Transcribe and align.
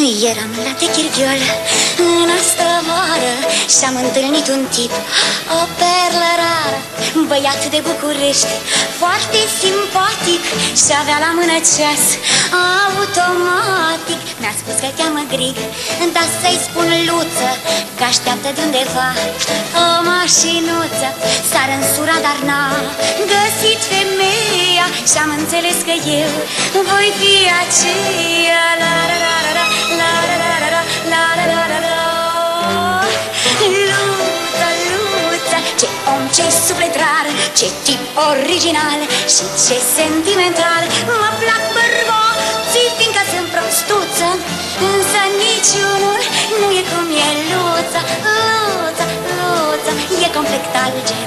Eram 0.00 0.52
la 0.66 0.72
Techirghiol 0.80 1.40
în 2.08 2.30
astă 2.38 2.68
vară 2.88 3.34
Și-am 3.74 3.96
întâlnit 4.04 4.46
un 4.56 4.62
tip, 4.74 4.92
o 5.60 5.62
perlă 5.80 6.30
rară 6.42 6.80
Băiat 7.28 7.62
de 7.74 7.80
București, 7.88 8.54
foarte 9.00 9.40
simpatic 9.60 10.42
Și 10.82 10.92
avea 11.00 11.18
la 11.24 11.30
mână 11.38 11.56
ceas 11.72 12.04
automatic. 12.84 14.22
Mi-a 14.40 14.54
spus 14.60 14.76
că 14.82 14.90
cheamă 14.98 15.22
Grig, 15.32 15.56
dar 16.16 16.28
să-i 16.40 16.64
spun 16.66 16.88
Luță 17.08 17.50
Că 17.98 18.04
așteaptă 18.10 18.48
de 18.56 18.60
undeva 18.66 19.08
o 19.82 19.86
mașinuță. 20.10 21.08
S-ar 21.50 21.68
însura, 21.78 22.16
dar 22.26 22.38
n-a 22.48 22.64
găsit 23.32 23.80
femeia 23.92 24.86
Și-am 25.10 25.30
înțeles 25.40 25.78
că 25.88 25.94
eu 26.22 26.32
voi 26.88 27.08
fi 27.20 27.34
aceea 27.62 28.49
ce 36.34 36.42
om, 36.42 36.48
ce 36.48 36.56
suflet 36.66 36.94
rar, 37.02 37.26
ce 37.58 37.66
tip 37.84 38.02
original 38.30 39.00
și 39.34 39.44
ce 39.64 39.76
sentimental. 39.98 40.82
Mă 41.20 41.30
plac 41.40 41.62
bărbații, 41.76 42.88
fiindcă 42.98 43.22
sunt 43.32 43.48
prostuță 43.54 44.28
Însă 44.88 45.20
niciunul 45.44 46.22
nu 46.60 46.68
e 46.80 46.82
cum 46.90 47.08
e 47.26 47.30
Luța, 47.50 48.00
Luța, 48.26 49.04
Luța, 49.36 49.92
e 50.24 50.28
complet 50.36 50.64
algen 50.84 51.24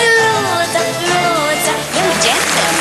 Luța, 0.00 0.80
Luța, 1.08 1.72
e 1.96 2.00
un 2.08 2.16
gentleman 2.24 2.80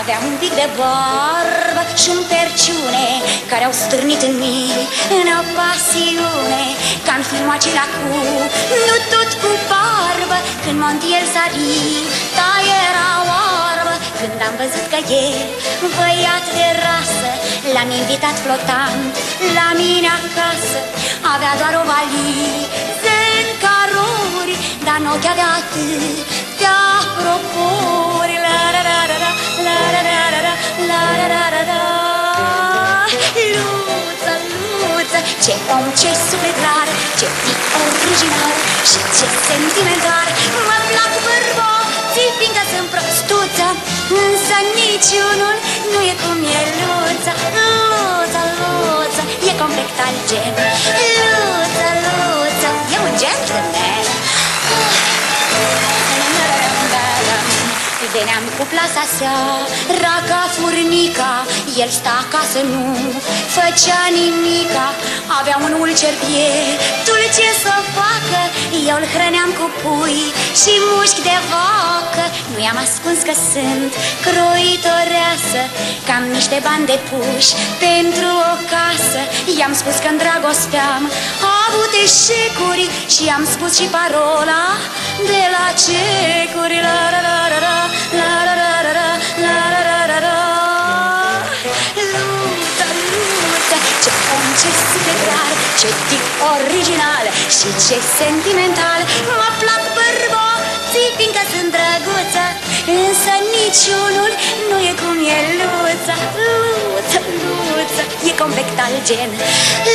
avea 0.00 0.18
un 0.28 0.36
pic 0.42 0.52
de 0.62 0.68
barbă 0.80 1.82
și 2.00 2.08
un 2.16 2.22
perciune 2.34 3.06
Care 3.50 3.64
au 3.64 3.74
stârnit 3.82 4.22
în 4.28 4.34
mine 4.44 4.82
o 5.40 5.44
pasiune 5.58 6.45
Ca 7.26 7.32
în 7.32 7.38
filmul 7.38 7.58
acela 7.58 7.86
cu 7.94 8.08
Nu 8.86 8.96
tot 9.12 9.30
cu 9.42 9.50
barbă 9.70 10.38
Când 10.64 10.78
Montiel 10.82 11.26
sari 11.34 11.74
Ta 12.36 12.52
era 12.86 13.10
oarbă 13.30 13.94
Când 14.18 14.38
am 14.48 14.54
văzut 14.60 14.86
că 14.92 15.00
e 15.22 15.24
băiat 15.96 16.44
de 16.56 16.68
rasă 16.84 17.30
L-am 17.74 17.90
invitat 18.00 18.36
flotant 18.44 19.12
la 19.58 19.68
mine 19.80 20.10
acasă. 20.20 20.78
Avea 21.34 21.52
doar 21.60 21.74
o 21.80 21.84
valiză 21.92 23.14
în 23.40 23.48
caruri 23.64 24.54
Dar 24.86 24.98
nu 25.04 25.08
ochii 25.14 25.32
avea 25.34 25.50
ce 35.46 35.54
om, 35.76 35.86
ce 36.00 36.10
suflet 36.28 36.58
rar, 36.64 36.88
ce 37.18 37.26
tip 37.42 37.60
original 37.84 38.56
și 38.90 39.00
ce 39.16 39.26
sentimental. 39.48 40.28
Mă 40.68 40.76
plac 40.90 41.12
bărbații, 41.26 42.30
fiindcă 42.38 42.62
sunt 42.72 42.88
prostuță 42.94 43.68
Însă 44.24 44.56
niciunul 44.78 45.56
nu 45.92 45.98
e 46.12 46.14
cum 46.22 46.38
e 46.58 46.60
Luța 46.80 47.34
Luța, 47.54 48.42
Luța, 48.58 49.22
e 49.48 49.52
complet 49.60 49.98
alt 50.06 50.20
gen 50.28 50.52
Luța, 50.98 51.88
Luța, 52.04 52.70
e 52.94 52.96
un 53.06 53.14
gentleman 53.22 54.06
Veneam 58.12 58.44
cu 58.58 58.64
plasa 58.72 59.04
seara 59.16 60.16
ca 60.28 60.42
furnica 60.56 61.32
El 61.82 61.90
sta 61.98 62.12
acasă, 62.24 62.60
nu 62.72 62.84
făcea 63.56 64.02
nimica 64.18 64.86
Avea 65.46 65.66
un 65.68 65.80
ulcer 65.80 66.14
pietul 66.24 67.22
ce 67.36 67.48
să 67.64 67.74
facă 67.98 68.40
Eu 68.88 68.96
îl 69.00 69.06
hrăneam 69.14 69.50
cu 69.58 69.66
pui 69.80 70.22
și 70.60 70.72
mușchi 70.88 71.26
de 71.28 71.38
vacă 71.50 72.24
Nu 72.52 72.58
i-am 72.64 72.78
ascuns 72.86 73.20
că 73.28 73.34
sunt 73.52 73.92
croitoreasă 74.26 75.60
Cam 76.08 76.22
niște 76.36 76.58
bani 76.66 76.88
de 76.90 76.98
puși 77.08 77.52
pentru 77.86 78.30
o 78.52 78.54
casă 78.72 79.20
I-am 79.58 79.74
spus 79.80 79.96
că-n 80.04 80.16
dragoste 80.22 80.78
am 80.96 81.04
avut 81.64 81.92
eșecuri 82.06 82.86
Și 83.14 83.20
i-am 83.28 83.44
spus 83.54 83.72
și 83.78 83.86
parola 83.96 84.64
de 85.30 85.42
la 85.54 85.66
cecuri 85.84 86.78
la 86.86 87.00
la 87.14 87.20
la 87.26 87.38
la 87.52 87.58
la 87.64 87.76
la 88.18 88.28
la 88.48 88.54
la 88.60 88.68
la 88.86 89.08
la 89.44 89.58
la 89.70 89.80
la 89.88 89.98
la 90.10 90.18
la 90.26 90.34
Luta, 92.12 92.86
luta, 93.48 93.78
ce 94.02 94.10
om, 94.34 94.46
ce 94.60 94.70
suflet 94.78 95.05
rar, 95.05 95.05
ce 95.80 95.88
tip 96.08 96.26
original 96.54 97.24
și 97.56 97.68
ce 97.84 97.96
sentimental. 98.20 99.00
Mă 99.40 99.48
plac 99.60 99.82
bărbații 99.98 101.08
fiindcă 101.16 101.42
sunt 101.52 101.68
drăguță 101.76 102.44
Însă 102.98 103.32
niciunul 103.56 104.32
nu 104.68 104.76
e 104.90 104.92
cum 105.00 105.16
e 105.36 105.38
Luța 105.58 106.16
Luța, 106.36 107.20
Luța, 107.42 108.02
e 108.28 108.32
complet 108.42 108.78
alt 108.84 109.00
gen. 109.08 109.30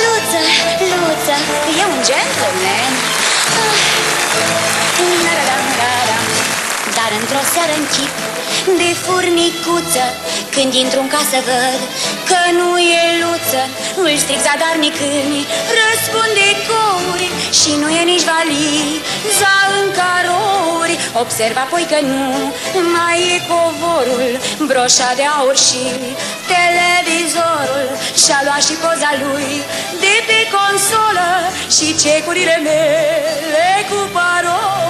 Luța, 0.00 0.40
Luța, 0.90 1.36
e 1.80 1.82
un 1.94 2.00
gentleman 2.08 2.94
dar 7.08 7.20
într-o 7.22 7.44
seară 7.54 7.74
în 7.80 7.86
chip 7.94 8.14
de 8.80 8.90
furnicuță. 9.04 10.06
Când 10.54 10.70
intru 10.82 10.98
în 11.04 11.10
casă 11.16 11.38
văd 11.48 11.80
că 12.28 12.40
nu 12.58 12.70
e 12.98 13.02
luță. 13.22 13.62
Îl 14.02 14.14
stric 14.22 14.40
zadarnic 14.46 14.94
când 15.00 15.32
răspunde 15.80 16.46
cori 16.68 17.28
Și 17.60 17.70
nu 17.80 17.88
e 17.98 18.02
nici 18.12 18.28
valiza 18.32 19.54
în 19.78 19.86
carori 20.00 20.94
Observ 21.22 21.56
apoi 21.64 21.84
că 21.92 21.98
nu 22.12 22.24
mai 22.94 23.18
e 23.34 23.36
covorul. 23.52 24.32
Broșa 24.68 25.10
de 25.18 25.26
aur 25.36 25.56
și 25.66 25.82
televizorul 26.52 27.88
Și-a 28.22 28.40
luat 28.46 28.62
și 28.68 28.74
poza 28.82 29.12
lui 29.22 29.54
de 30.02 30.14
pe 30.28 30.40
consolă 30.54 31.30
Și 31.76 31.86
cecurile 32.02 32.56
mele 32.68 33.68
cu 33.90 33.98
parol 34.16 34.87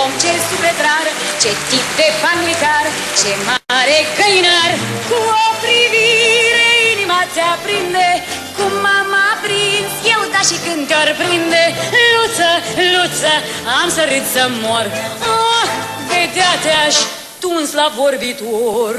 om, 0.00 0.10
ce 0.22 0.30
suflet 0.48 0.78
rar 0.86 1.06
Ce 1.42 1.50
tip 1.68 1.86
de 1.98 2.08
panglicar, 2.22 2.86
ce 3.20 3.32
mare 3.48 3.98
căinar. 4.18 4.70
Cu 5.08 5.18
o 5.44 5.48
privire 5.64 6.68
inima 6.92 7.20
ți-aprinde 7.32 8.08
Cum 8.56 8.72
m-am 8.84 9.10
aprins 9.32 9.90
eu, 10.14 10.20
da 10.34 10.40
și 10.48 10.56
când 10.64 10.82
te-ar 10.90 11.10
prinde. 11.20 11.64
Luță, 12.12 12.50
Luță, 12.92 13.34
am 13.80 13.88
să 13.96 14.02
râd 14.10 14.26
să 14.34 14.44
mor. 14.62 14.84
Ah, 15.34 15.68
vedea 16.10 16.52
te-aș 16.64 16.96
tuns 17.42 17.68
la 17.80 17.86
vorbitor 17.98 18.94